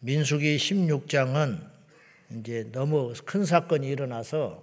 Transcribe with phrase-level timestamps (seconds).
[0.00, 1.60] 민수기 16장은
[2.38, 4.62] 이제 너무 큰 사건이 일어나서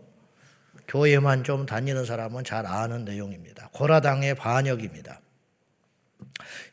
[0.88, 3.70] 교회만 좀 다니는 사람은 잘 아는 내용입니다.
[3.74, 5.22] 고라당의 반역입니다.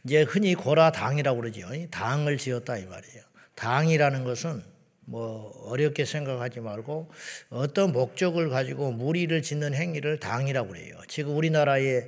[0.04, 1.68] 이제 흔히 고라당이라고 그러죠.
[1.90, 3.22] 당을 지었다 이 말이에요.
[3.54, 4.62] 당이라는 것은
[5.04, 7.10] 뭐 어렵게 생각하지 말고
[7.50, 10.96] 어떤 목적을 가지고 무리를 짓는 행위를 당이라고 그래요.
[11.08, 12.06] 지금 우리나라에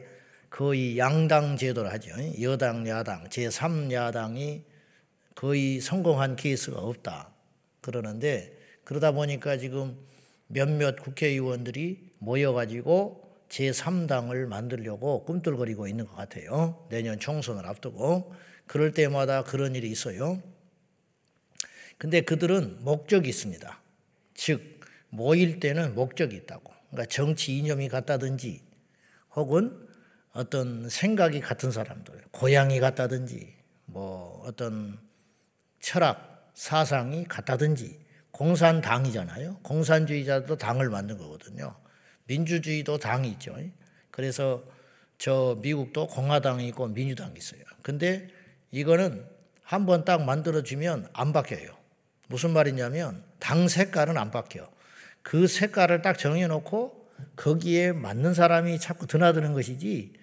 [0.50, 2.10] 거의 양당 제도를 하죠.
[2.42, 4.62] 여당, 야당, 제3야당이
[5.34, 7.32] 거의 성공한 케이스가 없다.
[7.80, 9.96] 그러는데 그러다 보니까 지금
[10.46, 16.86] 몇몇 국회의원들이 모여가지고 제3당을 만들려고 꿈틀거리고 있는 것 같아요.
[16.90, 18.32] 내년 총선을 앞두고.
[18.66, 20.42] 그럴 때마다 그런 일이 있어요.
[21.98, 23.80] 근데 그들은 목적이 있습니다.
[24.34, 24.80] 즉,
[25.10, 26.72] 모일 때는 목적이 있다고.
[26.90, 28.62] 그러니까 정치 이념이 같다든지
[29.36, 29.86] 혹은
[30.32, 34.98] 어떤 생각이 같은 사람들, 고향이 같다든지 뭐 어떤
[35.82, 38.00] 철학, 사상이 같다든지
[38.30, 39.58] 공산당이잖아요.
[39.62, 41.76] 공산주의자도 당을 만든 거거든요.
[42.24, 43.54] 민주주의도 당이 있죠.
[44.10, 44.62] 그래서
[45.18, 47.60] 저 미국도 공화당이 있고 민주당이 있어요.
[47.82, 48.28] 근데
[48.70, 49.26] 이거는
[49.62, 51.70] 한 번 딱 만들어주면 안 바뀌어요.
[52.28, 54.70] 무슨 말이냐면 당 색깔은 안 바뀌어.
[55.22, 60.14] 그 색깔을 딱 정해놓고 거기에 맞는 사람이 자꾸 드나드는 것이지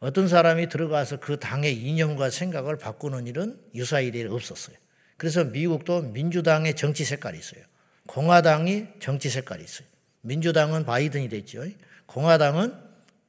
[0.00, 4.76] 어떤 사람이 들어가서 그 당의 이념과 생각을 바꾸는 일은 유사일에 없었어요.
[5.20, 7.62] 그래서 미국도 민주당의 정치 색깔이 있어요.
[8.06, 9.86] 공화당이 정치 색깔이 있어요.
[10.22, 11.62] 민주당은 바이든이 됐죠.
[12.06, 12.74] 공화당은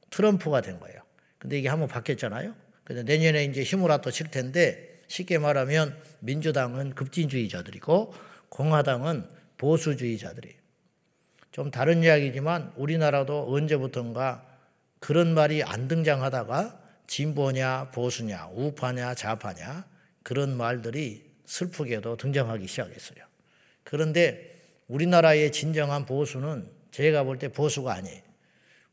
[0.10, 1.02] 트럼프가 된 거예요.
[1.38, 2.56] 근데 이게 한번 바뀌었잖아요.
[2.86, 8.14] 근데 내년에 이제 히무라토 칠 텐데 쉽게 말하면 민주당은 급진주의자들이고
[8.48, 10.56] 공화당은 보수주의자들이에요.
[11.52, 14.48] 좀 다른 이야기지만 우리나라도 언제부턴가
[15.02, 19.84] 그런 말이 안 등장하다가 진보냐 보수냐 우파냐 좌파냐
[20.24, 23.26] 그런 말들이 슬프게도 등장하기 시작했어요.
[23.84, 24.56] 그런데
[24.88, 28.22] 우리나라의 진정한 보수는 제가 볼 때 보수가 아니에요.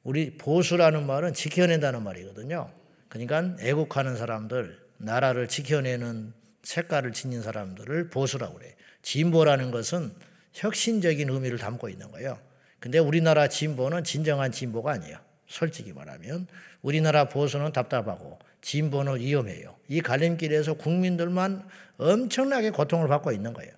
[0.02, 2.70] 우리 보수라는 말은 지켜낸다는 말이거든요.
[3.08, 6.32] 그러니까 애국하는 사람들, 나라를 지켜내는
[6.64, 8.72] 색깔을 지닌 사람들을 보수라고 그래요.
[9.02, 10.12] 진보라는 것은
[10.54, 12.38] 혁신적인 의미를 담고 있는 거예요.
[12.80, 15.16] 근데 우리나라 진보는 진정한 진보가 아니에요.
[15.46, 16.48] 솔직히 말하면
[16.82, 19.76] 우리나라 보수는 답답하고 진보는 위험해요.
[19.88, 21.66] 이 갈림길에서 국민들만
[21.98, 23.72] 엄청나게 고통을 받고 있는 거예요.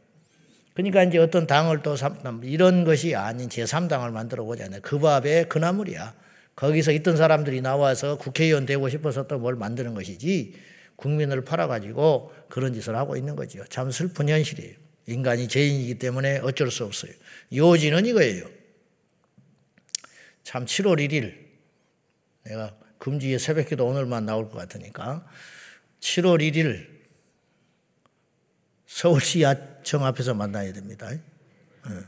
[0.74, 1.96] 그러니까 이제 어떤 당을 또
[2.42, 6.14] 이런 것이 아닌 제3당을 만들어 보자는 그 밥에 그 나물이야.
[6.56, 10.54] 거기서 있던 사람들이 나와서 국회의원 되고 싶어서 또 뭘 만드는 것이지
[10.96, 13.64] 국민을 팔아가지고 그런 짓을 하고 있는 거죠.
[13.68, 14.74] 참 슬픈 현실이에요.
[15.06, 17.12] 인간이 죄인이기 때문에 어쩔 수 없어요.
[17.54, 18.44] 요지는 이거예요.
[20.42, 21.34] 참 7월 1일
[22.44, 25.26] 내가 금주의 새벽기도 오늘만 나올 것 같으니까
[26.00, 26.86] 7월 1일
[28.86, 31.10] 서울시 야청 앞에서 만나야 됩니다.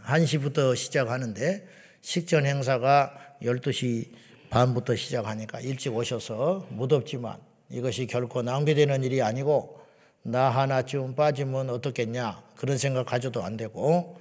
[0.06, 1.66] 1시부터 시작하는데
[2.02, 4.10] 식전 행사가 12시
[4.50, 7.38] 반부터 시작하니까 일찍 오셔서 무덥지만
[7.70, 9.80] 이것이 결코 낭비되는 일이 아니고
[10.22, 14.20] 나 하나쯤 빠지면 어떻겠냐 그런 생각 가져도 안 되고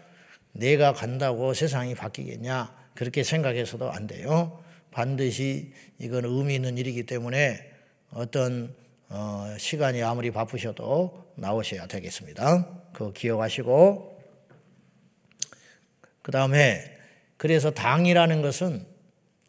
[0.54, 4.64] 내가 간다고 세상이 바뀌겠냐 그렇게 생각해서도 안 돼요.
[4.91, 7.59] 반드시 이건 의미 있는 일이기 때문에
[8.12, 8.75] 어떤
[9.09, 12.68] 어, 시간이 아무리 바쁘셔도 나오셔야 되겠습니다.
[12.94, 14.22] 그 기억하시고
[16.22, 16.97] 그 다음에
[17.38, 18.85] 그래서 당이라는 것은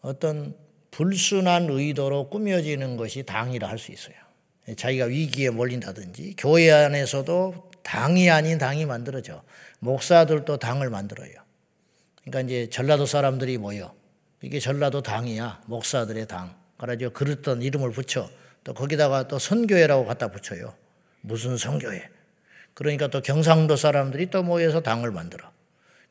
[0.00, 0.56] 어떤
[0.90, 4.14] 불순한 의도로 꾸며지는 것이 당이라 할 수 있어요.
[4.76, 9.42] 자기가 위기에 몰린다든지 교회 안에서도 당이 아닌 당이 만들어져.
[9.80, 11.32] 목사들도 당을 만들어요.
[12.24, 13.92] 그러니까 이제 전라도 사람들이 모여.
[14.42, 15.62] 이게 전라도 당이야.
[15.66, 16.54] 목사들의 당.
[16.76, 18.28] 그래가지고 그릇던 이름을 붙여.
[18.64, 20.74] 또 거기다가 또 선교회라고 갖다 붙여요.
[21.20, 22.08] 무슨 선교회.
[22.74, 25.50] 그러니까 또 경상도 사람들이 또 모여서 당을 만들어.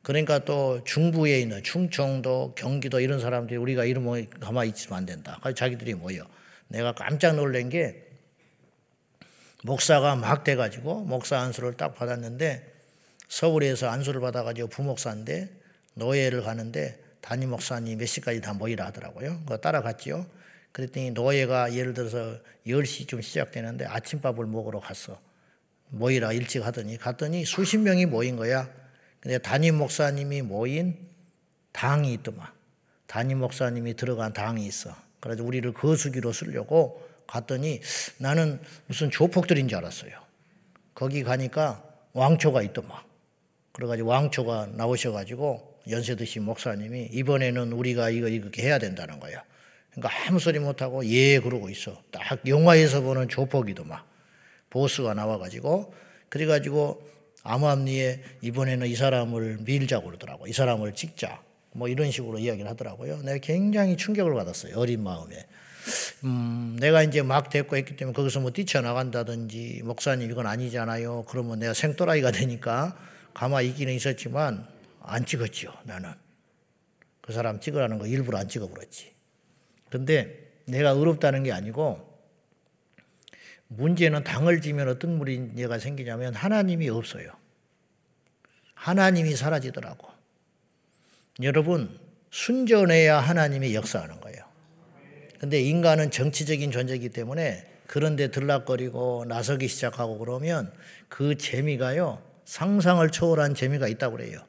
[0.01, 5.37] 그러니까 또 중부에 있는 충청도, 경기도 이런 사람들이 우리가 이름을 가만히 있으면 안 된다.
[5.41, 6.25] 그래서 자기들이 모여.
[6.69, 8.07] 내가 깜짝 놀란 게
[9.63, 12.71] 목사가 막 돼가지고 목사 안수를 딱 받았는데
[13.27, 15.49] 서울에서 안수를 받아가지고 부목사인데
[15.95, 19.39] 노예를 가는데 담임 목사님 몇 시까지 다 모이라 하더라고요.
[19.39, 20.25] 그거 따라갔지요.
[20.71, 25.19] 그랬더니 노예가 예를 들어서 10시쯤 시작되는데 아침밥을 먹으러 갔어.
[25.89, 28.69] 모이라 일찍 하더니 갔더니 수십 명이 모인 거야.
[29.19, 30.97] 근데 담임 목사님이 모인
[31.73, 32.47] 당이 있더만.
[33.05, 34.95] 담임 목사님이 들어간 당이 있어.
[35.19, 37.81] 그래서 우리를 거수기로 쓰려고 갔더니
[38.17, 40.11] 나는 무슨 조폭들인 줄 알았어요.
[40.95, 41.83] 거기 가니까
[42.13, 42.97] 왕초가 있더만.
[43.73, 49.43] 그래가지고 왕초가 나오셔가지고 연세 드신 목사님이 이번에는 우리가 이거 이렇게 해야 된다는 거야.
[49.91, 52.01] 그러니까 아무 소리 못하고 예 그러고 있어.
[52.11, 53.99] 딱 영화에서 보는 조폭이더만.
[54.69, 55.93] 보스가 나와가지고
[56.29, 57.05] 그래가지고
[57.43, 60.47] 암암리에 이번에는 이 사람을 밀자고 그러더라고.
[60.47, 61.41] 이 사람을 찍자.
[61.73, 63.21] 뭐 이런 식으로 이야기를 하더라고요.
[63.23, 64.77] 내가 굉장히 충격을 받았어요.
[64.77, 65.45] 어린 마음에.
[66.23, 71.25] 음, 내가 이제 막 됐고 했기 때문에 거기서 뭐 뛰쳐나간다든지 목사님 이건 아니잖아요.
[71.27, 72.95] 그러면 내가 생또라이가 되니까
[73.33, 74.67] 가만히 있기는 있었지만
[75.03, 75.73] 안 찍었죠.
[75.83, 76.11] 나는.
[77.21, 79.13] 그 사람 찍으라는 거 일부러 안 찍어버렸지.
[79.89, 82.09] 근데 내가 의롭다는 게 아니고
[83.67, 87.31] 문제는 당을 지면 어떤 문제가 생기냐면 하나님이 없어요.
[88.73, 90.09] 하나님이 사라지더라고.
[91.43, 91.99] 여러분,
[92.31, 94.43] 순전해야 하나님이 역사하는 거예요.
[95.39, 100.73] 근데 인간은 정치적인 존재이기 때문에 그런데 들락거리고 나서기 시작하고 그러면
[101.09, 104.45] 그 재미가요, 상상을 초월한 재미가 있다고 그래요.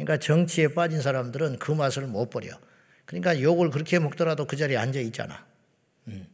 [0.00, 2.58] 그러니까 정치에 빠진 사람들은 그 맛을 못 버려.
[3.04, 5.44] 그러니까 욕을 그렇게 먹더라도 그 자리에 앉아 있잖아.
[6.08, 6.26] 음.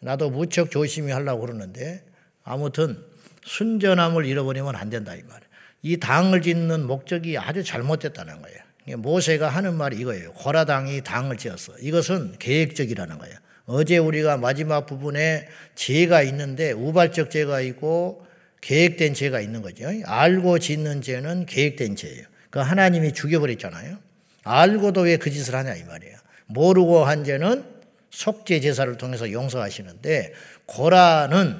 [0.00, 2.04] 나도 무척 조심히 하려고 그러는데
[2.42, 3.04] 아무튼
[3.44, 5.50] 순전함을 잃어버리면 안 된다 이 말이에요.
[5.82, 8.98] 이 당을 짓는 목적이 아주 잘못됐다는 거예요.
[8.98, 10.32] 모세가 하는 말이 이거예요.
[10.32, 11.78] 고라당이 당을 지었어.
[11.78, 13.36] 이것은 계획적이라는 거예요.
[13.66, 18.26] 어제 우리가 마지막 부분에 죄가 있는데 우발적 죄가 있고
[18.60, 19.86] 계획된 죄가 있는 거죠.
[20.04, 22.33] 알고 짓는 죄는 계획된 죄예요.
[22.54, 23.98] 그 하나님이 죽여버렸잖아요.
[24.44, 26.16] 알고도 왜 그 짓을 하냐 이 말이에요.
[26.46, 27.64] 모르고 한 죄는
[28.10, 30.32] 속죄 제사를 통해서 용서하시는데
[30.66, 31.58] 고라는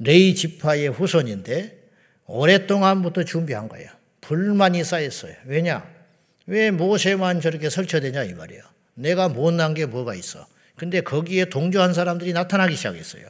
[0.00, 1.88] 레이 지파의 후손인데
[2.26, 3.88] 오랫동안부터 준비한 거예요.
[4.20, 5.32] 불만이 쌓였어요.
[5.46, 5.88] 왜냐?
[6.46, 8.62] 왜 모세만 저렇게 설쳐되냐 이 말이에요.
[8.92, 10.46] 내가 못난 게 뭐가 있어.
[10.76, 13.26] 근데 거기에 동조한 사람들이 나타나기 시작했어요.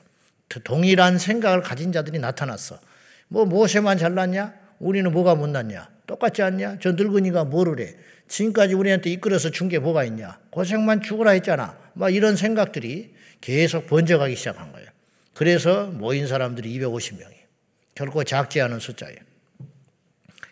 [0.64, 2.80] 동일한 생각을 가진 자들이 나타났어.
[3.28, 4.54] 뭐 모세만 잘났냐?
[4.80, 5.93] 우리는 뭐가 못났냐?
[6.06, 6.78] 똑같지 않냐?
[6.80, 7.94] 저 늙은이가 뭐를 해?
[8.28, 10.38] 지금까지 우리한테 이끌어서 준 게 뭐가 있냐?
[10.50, 11.76] 고생만 죽으라 했잖아.
[11.94, 14.88] 막 이런 생각들이 계속 번져가기 시작한 거예요.
[15.34, 17.34] 그래서 모인 사람들이 250명이
[17.94, 19.18] 결코 작지 않은 숫자예요.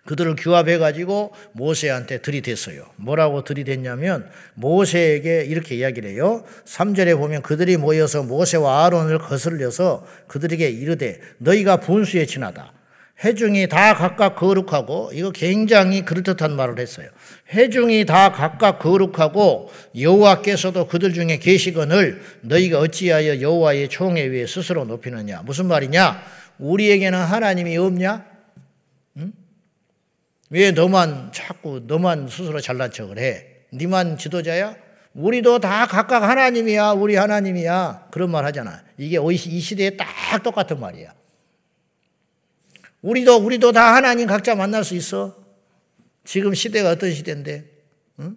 [0.05, 2.87] 그들을 규합해가지고 모세한테 들이댔어요.
[2.97, 6.45] 뭐라고 들이댔냐면 모세에게 이렇게 이야기를 해요.
[6.65, 12.73] 3절에 보면 그들이 모여서 모세와 아론을 거슬려서 그들에게 이르되 너희가 분수에 지나다.
[13.25, 17.09] 회중이 다 각각 거룩하고 이거 굉장히 그럴듯한 말을 했어요.
[17.53, 25.43] 회중이 다 각각 거룩하고 여호와께서도 그들 중에 계시거늘 너희가 어찌하여 여호와의 총에 위해 스스로 높이느냐?
[25.43, 26.21] 무슨 말이냐?
[26.59, 28.25] 우리에게는 하나님이 없냐?
[29.19, 29.33] 응?
[30.51, 33.47] 왜 너만 자꾸 너만 스스로 잘난 척을 해?
[33.73, 34.75] 니만 지도자야?
[35.15, 38.09] 우리도 다 각각 하나님이야 우리 하나님이야.
[38.11, 38.83] 그런 말 하잖아.
[38.99, 40.07] 이게 이 시대에 딱
[40.43, 41.22] 똑같은 말이야
[43.03, 45.37] 우리도 우리도 다 하나님 각자 만날 수 있어
[46.25, 47.65] 지금 시대가 어떤 시대인데?
[48.21, 48.37] 응?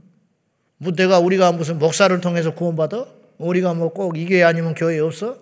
[0.77, 3.05] 뭐 내가 우리가 무슨 목사를 통해서 구원받아?
[3.37, 5.37] 우리가 뭐 꼭 이 교회 아니면 교회 없어?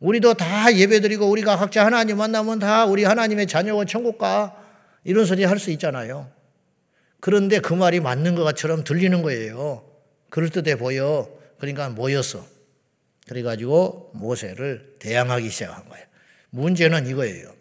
[0.00, 4.56] 우리도 다 예배드리고 우리가 각자 하나님 만나면 다 우리 하나님의 자녀고 천국 가
[5.04, 6.30] 이런 소리 할 수 있잖아요.
[7.20, 9.84] 그런데 그 말이 맞는 것처럼 들리는 거예요.
[10.30, 11.28] 그럴듯해 보여.
[11.58, 12.44] 그러니까 모였어.
[13.28, 16.04] 그래가지고 모세를 대항하기 시작한 거예요.
[16.50, 17.52] 문제는 이거예요.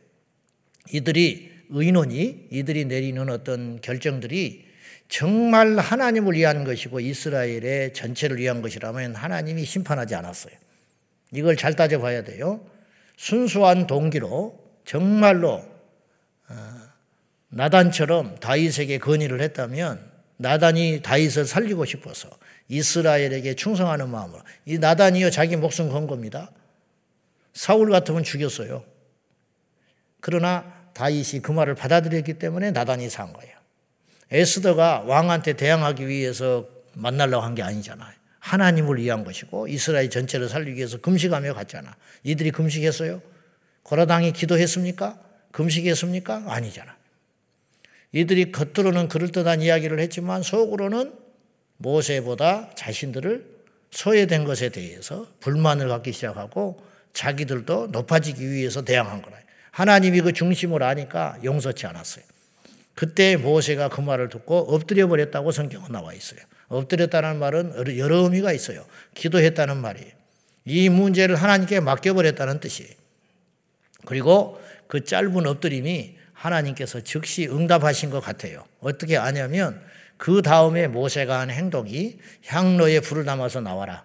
[0.89, 4.65] 이들이 의논이 이들이 내리는 어떤 결정들이
[5.07, 10.53] 정말 하나님을 위한 것이고 이스라엘의 전체를 위한 것이라면 하나님이 심판하지 않았어요.
[11.33, 12.65] 이걸 잘 따져봐야 돼요.
[13.17, 15.63] 순수한 동기로 정말로
[16.49, 16.81] 어,
[17.49, 22.29] 나단처럼 다윗에게 건의를 했다면 나단이 다윗을 살리고 싶어서
[22.67, 26.51] 이스라엘에게 충성하는 마음으로 이 나단이요 자기 목숨 건 겁니다.
[27.53, 28.83] 사울 같으면 죽였어요.
[30.21, 30.63] 그러나
[30.93, 33.55] 다윗이 그 말을 받아들였기 때문에 나단이 산 거예요.
[34.31, 38.13] 에스더가 왕한테 대항하기 위해서 만나려고 한 게 아니잖아요.
[38.39, 41.95] 하나님을 위한 것이고 이스라엘 전체를 살리기 위해서 금식하며 갔잖아.
[42.23, 43.21] 이들이 금식했어요?
[43.83, 45.19] 고라당이 기도했습니까?
[45.51, 46.45] 금식했습니까?
[46.47, 46.95] 아니잖아.
[48.13, 51.13] 이들이 겉으로는 그럴듯한 이야기를 했지만 속으로는
[51.77, 53.45] 모세보다 자신들을
[53.91, 59.37] 소외된 것에 대해서 불만을 갖기 시작하고 자기들도 높아지기 위해서 대항한 거라.
[59.71, 62.23] 하나님이 그 중심을 아니까 용서치 않았어요.
[62.93, 66.39] 그때 모세가 그 말을 듣고 엎드려 버렸다고 성경은 나와 있어요.
[66.67, 68.85] 엎드렸다는 말은 여러 의미가 있어요.
[69.15, 70.11] 기도했다는 말이에요.
[70.65, 72.93] 이 문제를 하나님께 맡겨버렸다는 뜻이에요.
[74.05, 78.65] 그리고 그 짧은 엎드림이 하나님께서 즉시 응답하신 것 같아요.
[78.79, 79.81] 어떻게 아냐면
[80.17, 84.03] 그 다음에 모세가 한 행동이 향로에 불을 담아서 나와라.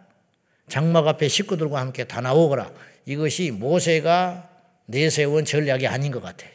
[0.68, 2.70] 장막 앞에 식구들과 함께 다 나오거라.
[3.04, 4.48] 이것이 모세가
[4.86, 6.46] 내세운 전략이 아닌 것 같아.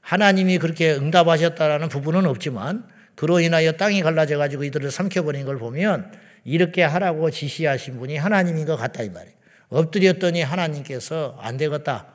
[0.00, 6.12] 하나님이 그렇게 응답하셨다라는 부분은 없지만 그로 인하여 땅이 갈라져 가지고 이들을 삼켜버린 걸 보면
[6.44, 9.34] 이렇게 하라고 지시하신 분이 하나님인 것 같다 이 말이에요.
[9.70, 12.06] 엎드렸더니 하나님께서 안 되겠다.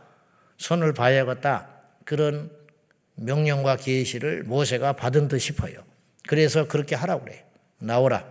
[0.57, 1.69] 손을 봐야겠다.
[2.05, 2.51] 그런
[3.15, 5.83] 명령과 계시를 모세가 받은 듯 싶어요.
[6.27, 7.41] 그래서 그렇게 하라고 그래요.
[7.79, 8.25] 나오라.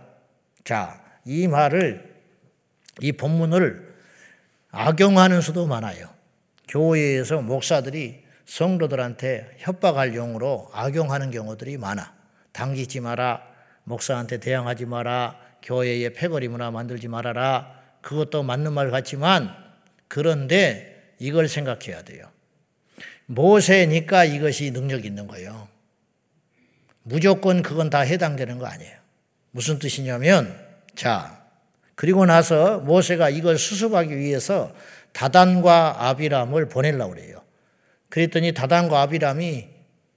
[0.63, 2.15] 자, 이 말을
[3.01, 3.93] 이 본문을
[4.71, 6.18] 악용하는 수도 많아요.
[6.69, 12.13] 교회에서 목사들이 성도들한테 협박할 용으로 악용하는 경우들이 많아.
[12.51, 13.43] 당기지 마라.
[13.83, 15.35] 목사한테 대항하지 마라.
[15.61, 17.79] 교회에 패거리 문화 만들지 말아라.
[18.01, 19.53] 그것도 맞는 말 같지만
[20.07, 22.25] 그런데 이걸 생각해야 돼요.
[23.25, 25.67] 모세니까 이것이 능력 있는 거예요.
[27.03, 28.95] 무조건 그건 다 해당되는 거 아니에요.
[29.51, 30.55] 무슨 뜻이냐면
[30.95, 31.43] 자
[31.95, 34.73] 그리고 나서 모세가 이걸 수습하기 위해서
[35.13, 37.43] 다단과 아비람을 보내려고 그래요.
[38.09, 39.67] 그랬더니 다단과 아비람이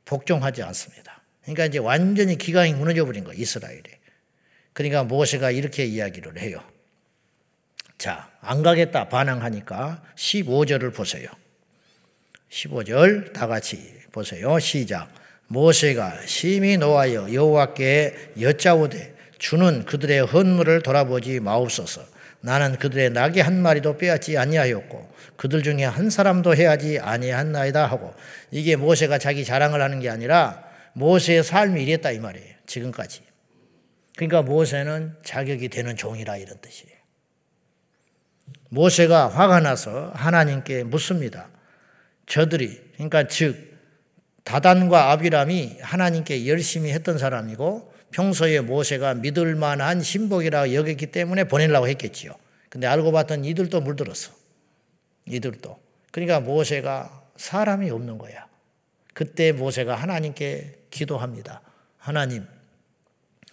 [0.04, 1.22] 복종하지 않습니다.
[1.42, 3.82] 그러니까 이제 완전히 기강이 무너져 버린 거예요, 이스라엘이.
[4.72, 6.62] 그러니까 모세가 이렇게 이야기를 해요.
[7.98, 11.28] 자, 안 가겠다 반항하니까 15절을 보세요.
[12.50, 14.58] 15절 다 같이 보세요.
[14.58, 15.12] 시작.
[15.46, 22.02] 모세가 심히 노하여 여호와께 여짜오되 주는 그들의 헌물을 돌아보지 마옵소서.
[22.42, 28.12] 나는 그들의 낙이 한 마리도 빼앗지 아니하였고 그들 중에 한 사람도 해야지 아니한나이다 하고
[28.50, 32.54] 이게 모세가 자기 자랑을 하는 게 아니라 모세의 삶이 이랬다 이 말이에요.
[32.66, 33.22] 지금까지.
[34.16, 36.92] 그러니까 모세는 자격이 되는 종이라 이런 뜻이에요.
[38.70, 41.48] 모세가 화가 나서 하나님께 묻습니다.
[42.26, 43.72] 저들이 그러니까 즉
[44.44, 52.32] 다단과 아비람이 하나님께 열심히 했던 사람이고 평소에 모세가 믿을 만한 신복이라 여겼기 때문에 보내려고 했겠지요.
[52.68, 54.32] 근데 알고 봤더니 이들도 물들었어.
[55.26, 55.78] 이들도.
[56.10, 58.46] 그러니까 모세가 사람이 없는 거야.
[59.14, 61.60] 그때 모세가 하나님께 기도합니다.
[61.98, 62.46] 하나님,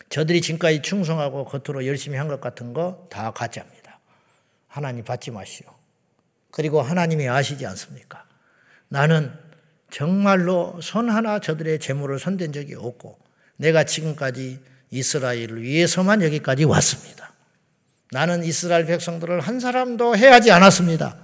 [0.10, 4.00] 저들이 지금까지 충성하고 겉으로 열심히 한 것 같은 거 다 가짜입니다.
[4.68, 5.68] 하나님 받지 마시오.
[6.52, 8.26] 그리고 하나님이 아시지 않습니까?
[8.88, 9.32] 나는
[9.92, 13.20] 정말로 손 하나 저들의 재물을 손댄 적이 없고
[13.60, 17.34] 내가 지금까지 이스라엘을 위해서만 여기까지 왔습니다.
[18.12, 21.18] 나는 이스라엘 백성들을 한 사람도 해하지 않았습니다.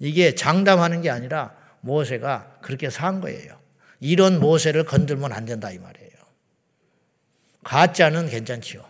[0.00, 3.58] 이게 장담하는 게 아니라 모세가 그렇게 산 거예요.
[4.00, 6.10] 이런 모세를 건들면 안 된다 이 말이에요.
[7.62, 8.84] 가짜는 괜찮지요.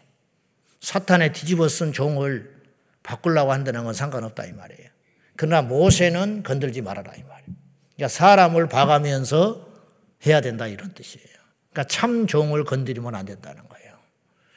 [0.81, 2.55] 사탄에 뒤집어 쓴 종을
[3.03, 4.89] 바꾸려고 한다는 건 상관없다 이 말이에요.
[5.35, 7.57] 그러나 모세는 건들지 말아라 이 말이에요.
[7.97, 9.67] 그러니까 사람을 봐가면서
[10.25, 11.36] 해야 된다 이런 뜻이에요.
[11.77, 13.93] 그러니까 참 종을 건드리면 안 된다는 거예요.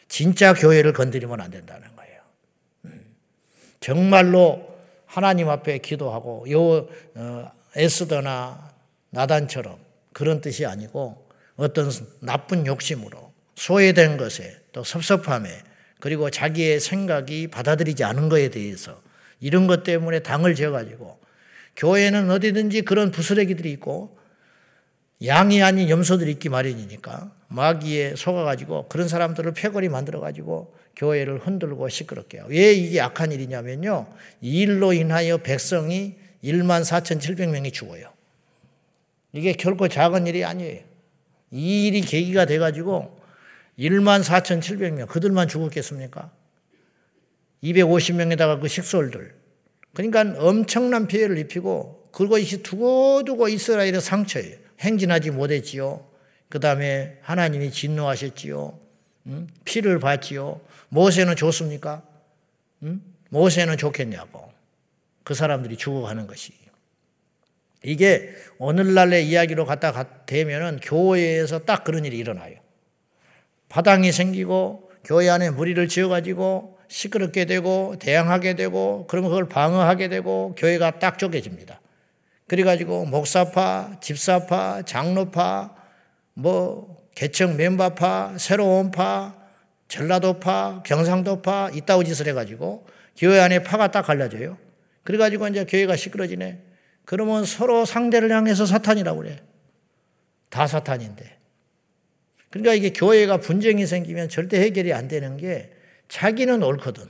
[0.08, 2.22] 진짜 교회를 건드리면 안 된다는 거예요.
[2.86, 3.16] 음.
[3.82, 4.74] 정말로
[5.06, 8.72] 하나님 앞에 기도하고 요 어, 에스더나
[9.10, 9.78] 나단처럼
[10.14, 15.64] 그런 뜻이 아니고 어떤 나쁜 욕심으로 소외된 것에 또 섭섭함에
[16.00, 19.02] 그리고 자기의 생각이 받아들이지 않은 것에 대해서
[19.42, 21.20] 이런 것 때문에 당을 지어가지고
[21.76, 24.19] 교회는 어디든지 그런 부스레기들이 있고
[25.26, 32.46] 양이 아닌 염소들이 있기 마련이니까 마귀에 속아가지고 그런 사람들을 패거리 만들어가지고 교회를 흔들고 시끄럽게 해요.
[32.50, 34.08] 왜 이게 악한 일이냐면요.
[34.42, 38.12] 이 일로 인하여 백성이 1만 4,700명이 죽어요.
[39.34, 40.82] 이게 결코 작은 일이 아니에요.
[41.52, 43.20] 이 일이 계기가 돼가지고
[43.80, 46.32] 1만 4,700명, 그들만 죽었겠습니까?
[47.64, 49.34] 250명에다가 그 식솔들.
[49.94, 54.69] 그러니까 엄청난 피해를 입히고, 그것이 두고두고 이스라엘의 상처예요.
[54.80, 56.06] 행진하지 못했지요.
[56.50, 58.80] 그 다음에 하나님이 진노하셨지요.
[59.28, 59.48] 응?
[59.66, 60.62] 피를 봤지요.
[60.90, 62.04] 모세는 좋습니까?
[62.84, 63.02] 응?
[63.30, 64.52] 모세는 좋겠냐고.
[65.24, 66.54] 그 사람들이 죽어가는 것이.
[67.84, 72.56] 이게 오늘날의 이야기로 갖다 대면은 교회에서 딱 그런 일이 일어나요.
[73.70, 81.00] 파당이 생기고 교회 안에 무리를 지어가지고 시끄럽게 되고 대항하게 되고 그러면 그걸 방어하게 되고 교회가
[81.00, 81.80] 딱 쪼개집니다.
[82.50, 85.76] 그래가지고 목사파, 집사파, 장로파,
[86.34, 89.36] 뭐 개척 멤버파, 새로운 파,
[89.88, 94.58] 전라도파, 경상도파 이따위 짓을 해가지고 교회 안에 파가 딱 갈라져요.
[95.04, 96.64] 그래가지고 이제 교회가 시끄러지네.
[97.06, 99.44] 그러면 서로 상대를 향해서 사탄이라고 그래.
[100.50, 101.38] 다 사탄인데.
[102.50, 105.72] 그러니까 이게 교회가 분쟁이 생기면 절대 해결이 안 되는 게
[106.08, 107.04] 자기는 옳거든.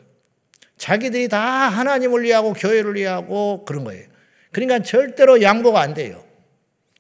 [0.76, 4.19] 자기들이 다 하나님을 위하고 교회를 위하고 그런 거예요.
[4.52, 6.24] 그러니까 절대로 양보가 안 돼요.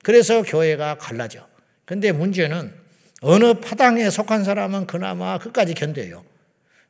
[0.03, 1.47] 그래서 교회가 갈라져.
[1.85, 2.73] 근데 문제는
[3.21, 6.23] 어느 파당에 속한 사람은 그나마 끝까지 견뎌요.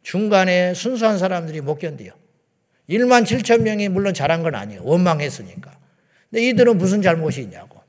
[0.04, 2.12] 중간에 순수한 사람들이 못 견뎌요.
[2.90, 4.82] 1만 7천 명이 물론 잘한 건 아니에요.
[4.84, 5.78] 원망했으니까.
[6.30, 7.80] 근데 이들은 무슨 잘못이 있냐고.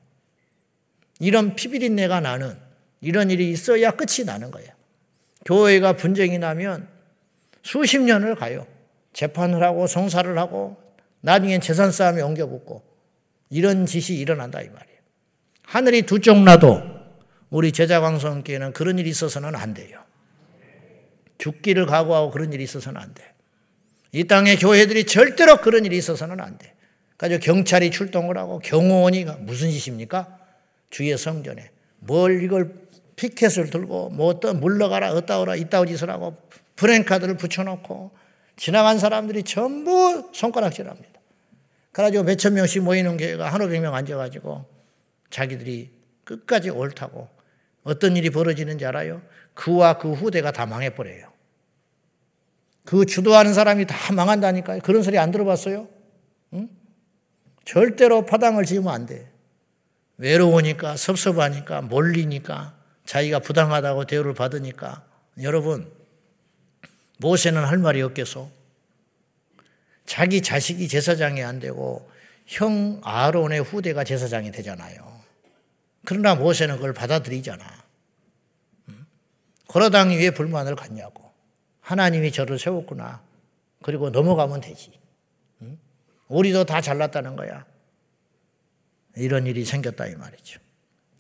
[1.19, 2.57] 이런 피비린내가 나는
[3.01, 4.71] 이런 일이 있어야 끝이 나는 거예요.
[5.45, 6.89] 교회가 분쟁이 나면
[7.63, 8.67] 수십 년을 가요.
[9.13, 10.77] 재판을 하고 성사를 하고
[11.23, 12.83] 나중엔 재산 싸움이 옮겨 붙고
[13.51, 14.99] 이런 짓이 일어난다 이 말이에요.
[15.63, 16.83] 하늘이 두 쪽 나도
[17.51, 20.01] 우리 제자 광성교회는 그런 일이 있어서는 안 돼요.
[21.39, 23.25] 죽기를 각오하고 그런 일이 있어서는 안 돼.
[24.13, 26.75] 이 땅의 교회들이 절대로 그런 일이 있어서는 안 돼.
[27.19, 30.39] 가지고 경찰이 출동을 하고 경호원이 무슨 짓입니까?
[30.91, 32.73] 주의 성전에 뭘 이걸
[33.17, 36.37] 피켓을 들고 뭐 어떤 물러가라 어따오라 이따오 짓을 하고
[36.77, 38.11] 브랜카드를 붙여놓고
[38.61, 41.19] 지나간 사람들이 전부 손가락질 합니다.
[41.93, 44.67] 그래가지고 몇천 명씩 모이는 교회가 한 오백 명 앉아가지고
[45.31, 45.91] 자기들이
[46.25, 47.27] 끝까지 옳다고
[47.85, 49.23] 어떤 일이 벌어지는지 알아요?
[49.55, 51.33] 그와 그 후대가 다 망해버려요.
[52.85, 54.81] 그 주도하는 사람이 다 망한다니까요.
[54.83, 55.89] 그런 소리 안 들어봤어요?
[56.53, 56.69] 응?
[57.65, 59.33] 절대로 파당을 지으면 안 돼.
[60.19, 62.75] 외로우니까, 섭섭하니까, 몰리니까,
[63.07, 65.07] 자기가 부당하다고 대우를 받으니까.
[65.43, 65.91] 여러분,
[67.21, 68.51] 모세는 할 말이 없겠소?
[70.07, 72.11] 자기 자식이 제사장이 안 되고
[72.47, 75.21] 형 아론의 후대가 제사장이 되잖아요.
[76.05, 77.85] 그러나 모세는 그걸 받아들이잖아.
[79.69, 81.31] 고라당이 왜 불만을 갖냐고.
[81.81, 83.23] 하나님이 저를 세웠구나.
[83.83, 84.99] 그리고 넘어가면 되지.
[86.29, 87.65] 우리도 다 잘났다는 거야.
[89.17, 90.61] 이런 일이 생겼다 이 말이죠.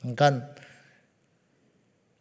[0.00, 0.54] 그러니까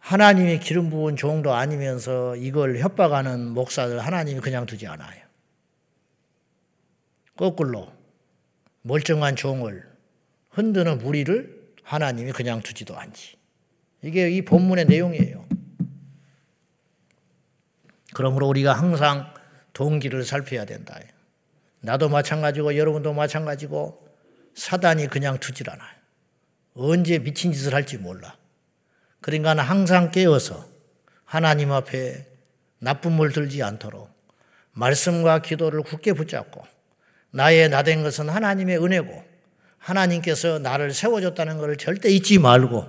[0.10, 5.24] 하나님이 기름 부은 종도 아니면서 이걸 협박하는 목사들 하나님이 그냥 두지 않아요.
[7.38, 7.94] 거꾸로
[8.82, 9.88] 멀쩡한 종을
[10.50, 13.38] 흔드는 무리를 하나님이 그냥 두지도 않지.
[14.01, 15.48] 이게 이 본문의 내용이에요.
[18.16, 19.32] 그러므로 우리가 항상
[19.74, 21.00] 동기를 살펴야 된다.
[21.82, 24.08] 나도 마찬가지고 여러분도 마찬가지고
[24.56, 25.96] 사단이 그냥 두질 않아요.
[26.74, 28.38] 언제 미친 짓을 할지 몰라.
[29.22, 30.66] 그러니까 항상 깨어서
[31.26, 32.26] 하나님 앞에
[32.80, 34.10] 나쁨을 들지 않도록
[34.72, 36.64] 말씀과 기도를 굳게 붙잡고
[37.32, 39.24] 나의 나된 것은 하나님의 은혜고
[39.78, 42.86] 하나님께서 나를 세워줬다는 것을 절대 잊지 말고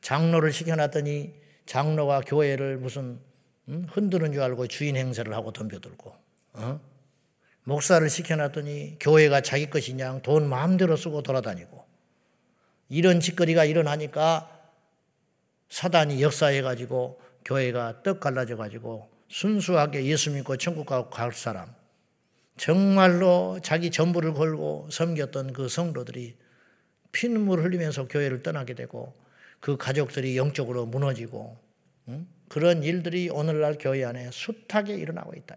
[0.00, 1.34] 장로를 시켜놨더니
[1.66, 3.20] 장로가 교회를 무슨
[3.88, 6.14] 흔드는 줄 알고 주인 행세를 하고 덤벼들고
[6.54, 6.80] 어?
[7.64, 11.84] 목사를 시켜놨더니 교회가 자기 것이냐 돈 마음대로 쓰고 돌아다니고
[12.88, 14.59] 이런 짓거리가 일어나니까
[15.70, 21.72] 사단이 역사해가지고 교회가 떡 갈라져가지고 순수하게 예수 믿고 천국 가고 갈 사람
[22.56, 26.36] 정말로 자기 전부를 걸고 섬겼던 그 성도들이
[27.12, 29.14] 피눈물 흘리면서 교회를 떠나게 되고
[29.60, 31.58] 그 가족들이 영적으로 무너지고
[32.08, 32.26] 응?
[32.48, 35.54] 그런 일들이 오늘날 교회 안에 숱하게 일어나고 있다.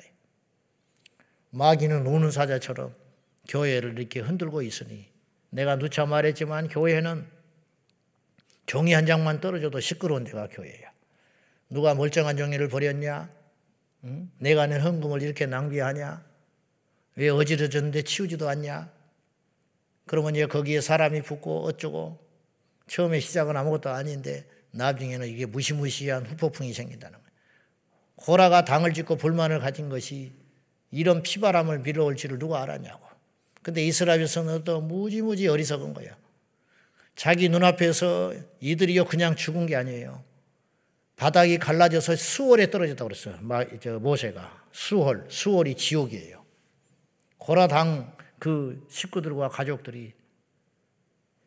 [1.49, 2.93] 마귀는 우는 사자처럼
[3.49, 5.07] 교회를 이렇게 흔들고 있으니
[5.49, 7.25] 내가 누차 말했지만 교회는
[8.65, 10.91] 종이 한 장만 떨어져도 시끄러운 데가 교회야.
[11.69, 13.29] 누가 멀쩡한 종이를 버렸냐?
[14.05, 14.31] 응?
[14.39, 16.23] 내가 낸 헌금을 이렇게 낭비하냐?
[17.15, 18.91] 왜 어지러졌는데 치우지도 않냐?
[20.05, 22.19] 그러면 이제 거기에 사람이 붙고 어쩌고
[22.87, 27.33] 처음에 시작은 아무것도 아닌데 나중에는 이게 무시무시한 후폭풍이 생긴다는 거예요.
[28.15, 30.33] 고라가 당을 짓고 불만을 가진 것이
[30.91, 33.03] 이런 피바람을 밀어올 지를 누가 알았냐고.
[33.61, 36.15] 근데 이스라엘에서는 또 무지무지 어리석은 거야.
[37.15, 40.23] 자기 눈앞에서 이들이요 그냥 죽은 게 아니에요.
[41.15, 43.99] 바닥이 갈라져서 수월에 떨어졌다고 그랬어요.
[43.99, 44.63] 모세가.
[44.71, 46.43] 수월, 수월이 지옥이에요.
[47.37, 50.13] 고라당 그 식구들과 가족들이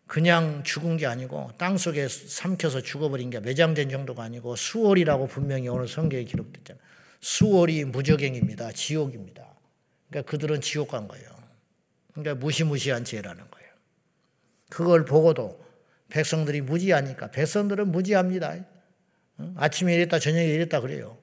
[0.06, 5.88] 그냥 죽은 게 아니고 땅 속에 삼켜서 죽어버린 게 매장된 정도가 아니고 수월이라고 분명히 오늘
[5.88, 6.82] 성경에 기록됐잖아요.
[7.20, 8.70] 수월이 무적행입니다.
[8.70, 9.52] 지옥입니다.
[10.08, 11.28] 그러니까 그들은 지옥 간 거예요.
[12.12, 13.65] 그러니까 무시무시한 죄라는 거예요.
[14.70, 15.64] 그걸 보고도
[16.08, 18.56] 백성들이 무지하니까 백성들은 무지합니다.
[19.56, 21.18] 아침에 이랬다 저녁에 이랬다 그래요.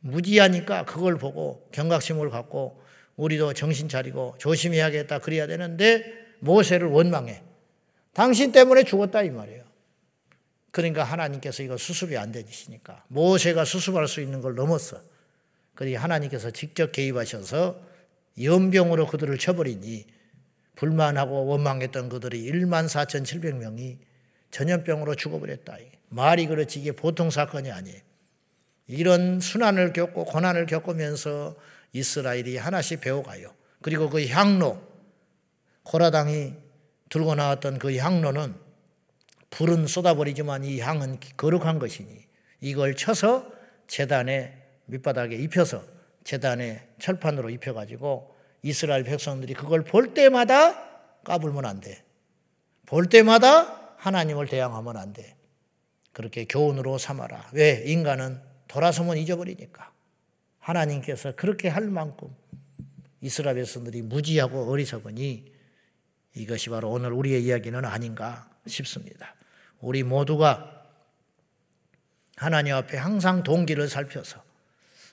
[0.00, 2.82] 무지하니까 그걸 보고 경각심을 갖고
[3.16, 6.04] 우리도 정신 차리고 조심해야겠다 그래야 되는데
[6.40, 7.42] 모세를 원망해.
[8.12, 9.64] 당신 때문에 죽었다 이 말이에요.
[10.70, 15.00] 그러니까 하나님께서 이거 수습이 안 되시니까 모세가 수습할 수 있는 걸 넘었어.
[15.74, 17.80] 그러니 하나님께서 직접 개입하셔서
[18.40, 20.06] 연병으로 그들을 쳐버리니
[20.76, 23.98] 불만하고 원망했던 그들이 1만 4,700명이
[24.50, 25.76] 전염병으로 죽어버렸다.
[26.08, 28.00] 말이 그렇지 이게 보통 사건이 아니에요.
[28.86, 31.56] 이런 순환을 겪고 고난을 겪으면서
[31.92, 33.54] 이스라엘이 하나씩 배워가요.
[33.82, 34.80] 그리고 그 향로,
[35.84, 36.54] 고라당이
[37.08, 38.54] 들고 나왔던 그 향로는
[39.50, 42.26] 불은 쏟아버리지만 이 향은 거룩한 것이니
[42.60, 43.50] 이걸 쳐서
[43.86, 44.56] 재단에
[44.86, 45.82] 밑바닥에 입혀서
[46.24, 52.02] 재단에 철판으로 입혀가지고 이스라엘 백성들이 그걸 볼 때마다 까불면 안 돼.
[52.86, 55.36] 볼 때마다 하나님을 대항하면 안 돼.
[56.12, 57.50] 그렇게 교훈으로 삼아라.
[57.52, 57.82] 왜?
[57.86, 59.92] 인간은 돌아서면 잊어버리니까.
[60.58, 62.34] 하나님께서 그렇게 할 만큼
[63.20, 65.52] 이스라엘 백성들이 무지하고 어리석으니
[66.34, 69.34] 이것이 바로 오늘 우리의 이야기는 아닌가 싶습니다.
[69.80, 70.84] 우리 모두가
[72.36, 74.42] 하나님 앞에 항상 동기를 살펴서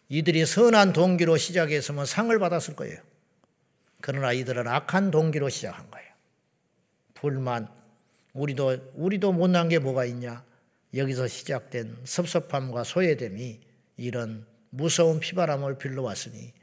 [0.10, 3.02] 이들이 선한 동기로 시작했으면 상을 받았을 거예요.
[4.08, 6.08] 그러나 이들은 악한 동기로 시작한 거예요.
[7.13, 7.67] 불만,
[8.32, 10.46] 우리도, 우리도 못난 게 뭐가 있냐?
[10.96, 13.60] 여기서 시작된 섭섭함과 소외됨이
[13.98, 16.54] 이런 무서운 피바람을 빌러왔으니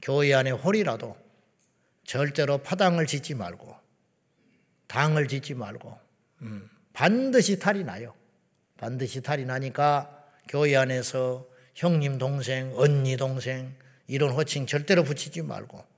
[0.00, 1.14] 교회 안에 홀이라도
[2.04, 3.76] 절대로 파당을 짓지 말고
[4.86, 5.98] 당을 짓지 말고
[6.40, 8.14] 음, 반드시 탈이 나요.
[8.78, 13.74] 반드시 탈이 나니까 교회 안에서 형님 동생, 언니 동생
[14.06, 15.97] 이런 호칭 절대로 붙이지 말고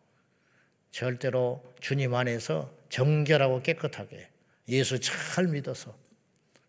[0.91, 4.29] 절대로 주님 안에서 정결하고 깨끗하게
[4.69, 5.95] 예수 잘 믿어서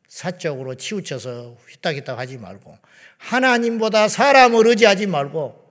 [0.08, 2.78] 사적으로 치우쳐서 휘딱휘딱 하지 말고
[3.18, 5.62] 하나님보다 사람을 의지하지 말고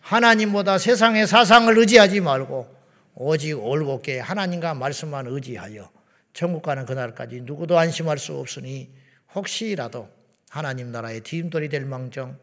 [0.00, 2.74] 하나님보다 세상의 사상을 의지하지 말고
[3.14, 5.90] 오직 올곧게 하나님과 말씀만 의지하여
[6.32, 8.90] 천국 가는 그날까지 누구도 안심할 수 없으니
[9.34, 10.08] 혹시라도
[10.48, 12.38] 하나님 나라의 뒤임돌이 될 망정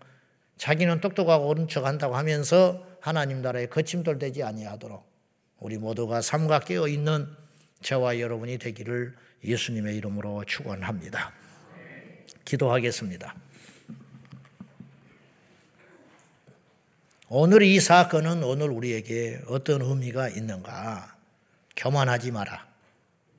[0.58, 5.11] 자기는 똑똑하고 옳은 척 한다고 하면서 하나님 나라의 거침돌 되지 아니하도록
[5.62, 7.28] 우리 모두가 삼가 깨어 있는
[7.84, 11.32] 저와 여러분이 되기를 예수님의 이름으로 축원합니다.
[12.43, 13.36] 기도하겠습니다.
[17.30, 21.15] 오늘 이 사건은 오늘 우리에게 어떤 의미가 있는가?
[21.76, 22.67] 교만하지 마라.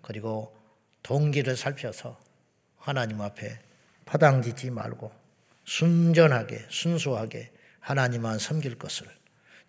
[0.00, 0.56] 그리고
[1.02, 2.18] 동기를 살펴서
[2.78, 3.58] 하나님 앞에
[4.04, 5.10] 파당짓지 말고
[5.64, 9.08] 순전하게 순수하게 하나님만 섬길 것을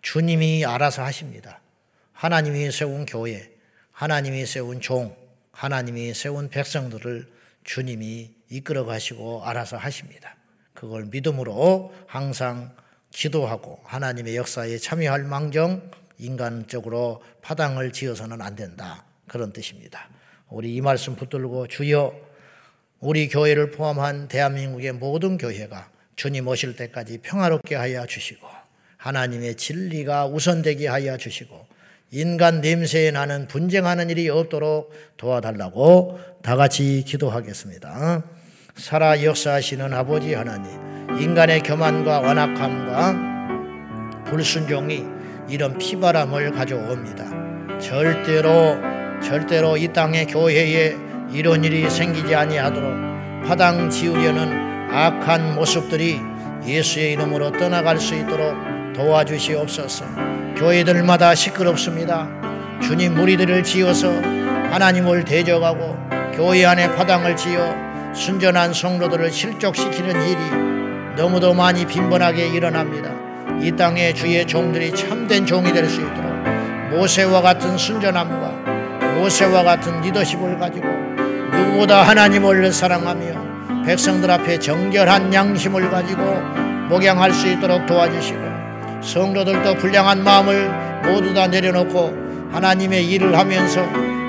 [0.02, 1.60] 주님이 알아서 하십니다.
[2.14, 3.50] 하나님이 세운 교회,
[3.92, 5.14] 하나님이 세운 종,
[5.52, 7.28] 하나님이 세운 백성들을
[7.64, 10.36] 주님이 이끌어 가시고 알아서 하십니다.
[10.72, 12.74] 그걸 믿음으로 항상
[13.10, 19.04] 기도하고 하나님의 역사에 참여할 망정 인간적으로 파당을 지어서는 안 된다.
[19.26, 20.08] 그런 뜻입니다.
[20.48, 22.14] 우리 이 말씀 붙들고 주여
[23.00, 28.46] 우리 교회를 포함한 대한민국의 모든 교회가 주님 오실 때까지 평화롭게 하여 주시고
[28.98, 31.73] 하나님의 진리가 우선되게 하여 주시고
[32.14, 38.22] 인간 냄새에 나는 분쟁하는 일이 없도록 도와달라고 다 같이 기도하겠습니다.
[38.76, 40.70] 살아 역사하시는 아버지 하나님,
[41.20, 43.16] 인간의 교만과 완악함과
[44.26, 45.04] 불순종이
[45.48, 47.80] 이런 피바람을 가져옵니다.
[47.80, 48.76] 절대로
[49.20, 50.94] 절대로 이 땅의 교회에
[51.32, 56.20] 이런 일이 생기지 아니하도록 파당 지으려는 악한 모습들이
[56.64, 58.54] 예수의 이름으로 떠나갈 수 있도록
[58.94, 60.33] 도와주시옵소서.
[60.56, 62.28] 교회들마다 시끄럽습니다.
[62.82, 64.08] 주님 무리들을 지어서
[64.70, 65.96] 하나님을 대적하고
[66.34, 67.74] 교회 안에 파당을 지어
[68.14, 73.10] 순전한 성도들을 실족시키는 일이 너무도 많이 빈번하게 일어납니다.
[73.60, 76.32] 이 땅에 주의 종들이 참된 종이 될 수 있도록
[76.90, 80.86] 모세와 같은 순전함과 모세와 같은 리더십을 가지고
[81.52, 86.22] 누구보다 하나님을 사랑하며 백성들 앞에 정결한 양심을 가지고
[86.88, 88.53] 목양할 수 있도록 도와주시고
[89.04, 90.70] 성도들도 불량한 마음을
[91.04, 93.82] 모두 다 내려놓고 하나님의 일을 하면서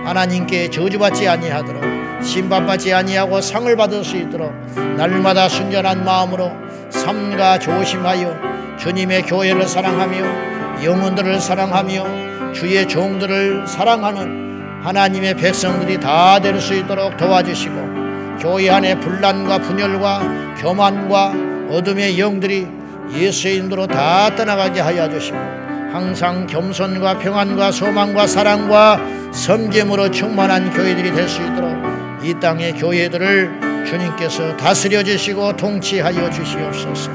[0.03, 1.83] 하나님께 저주받지 아니하도록
[2.23, 4.51] 심판받지 아니하고 상을 받을 수 있도록
[4.97, 6.51] 날마다 순전한 마음으로
[6.89, 16.73] 삼가 조심하여 주님의 교회를 사랑하며 영혼들을 사랑하며 주의 종들을 사랑하는 하나님의 백성들이 다 될 수
[16.75, 17.95] 있도록 도와주시고
[18.39, 21.33] 교회 안에 분란과 분열과 교만과
[21.71, 22.67] 어둠의 영들이
[23.13, 28.99] 예수의 인도로 다 떠나가게 하여 주시고 항상 겸손과 평안과 소망과 사랑과
[29.31, 31.75] 섬김으로 충만한 교회들이 될 수 있도록
[32.23, 37.11] 이 땅의 교회들을 주님께서 다스려 주시고 통치하여 주시옵소서.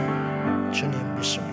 [0.72, 1.50] 주님 믿습니다.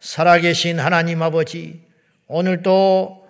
[0.00, 1.80] 살아계신 하나님 아버지,
[2.26, 3.26] 오늘도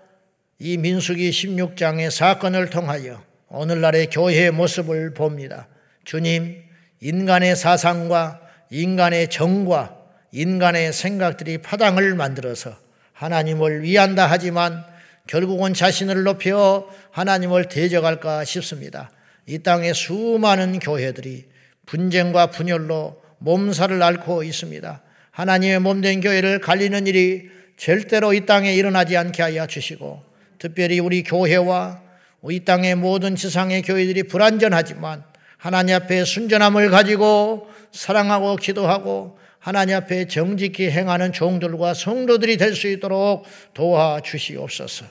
[0.61, 5.69] 이 민수기 16장의 사건을 통하여 오늘날의 교회의 모습을 봅니다.
[6.05, 6.63] 주님,
[7.01, 9.97] 인간의 사상과 인간의 정과
[10.33, 12.77] 인간의 생각들이 파당을 만들어서
[13.13, 14.85] 하나님을 위한다 하지만
[15.27, 19.11] 결국은 자신을 높여 하나님을 대적할까 싶습니다.
[19.47, 21.47] 이 땅의 수많은 교회들이
[21.87, 25.03] 분쟁과 분열로 몸살을 앓고 있습니다.
[25.31, 30.23] 하나님의 몸된 교회를 갈리는 일이 절대로 이 땅에 일어나지 않게 하여 주시고
[30.59, 32.03] 특별히 우리 교회와
[32.51, 35.25] 이 땅의 모든 지상의 교회들이 불완전하지만
[35.59, 43.45] 하나님 앞에 순전함을 가지고 사랑하고 기도하고 하나님 앞에 정직히 행하는 종들과 성도들이 될 수 있도록
[43.75, 45.05] 도와주시옵소서.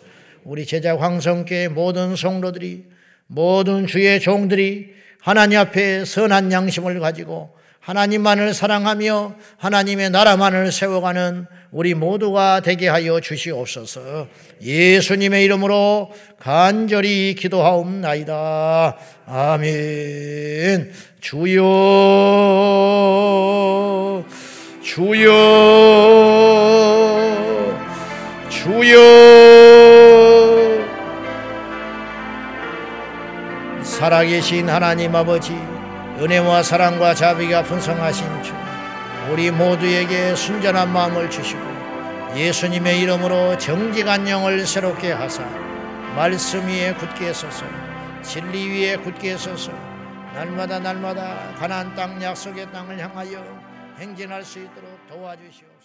[0.46, 2.86] 우리 제자 황성교회 모든 성도들이
[3.28, 7.57] 모든 주의 종들이 하나님 앞에 선한 양심을 가지고
[7.88, 14.28] 하나님만을 사랑하며 하나님의 나라만을 세워가는 우리 모두가 되게 하여 주시옵소서.
[14.62, 18.98] 예수님의 이름으로 간절히 기도하옵나이다.
[19.26, 20.92] 아멘.
[21.22, 21.64] 주여,
[24.84, 25.34] 주여,
[28.50, 28.98] 주여.
[33.82, 35.54] 살아계신 하나님 아버지,
[36.20, 38.52] 은혜와 사랑과 자비가 풍성하신 주,
[39.30, 41.62] 우리 모두에게 순전한 마음을 주시고
[42.36, 45.44] 예수님의 이름으로 정직한 영을 새롭게 하사
[46.16, 47.66] 말씀 위에 굳게 서서
[48.24, 49.72] 진리 위에 굳게 서서
[50.34, 53.44] 날마다 날마다 가나안 땅 약속의 땅을 향하여
[54.00, 55.77] 행진할 수 있도록 도와주시옵소서.